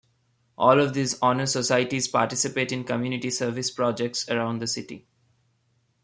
[0.57, 5.05] All of these honor societies participate in community service projects around the city.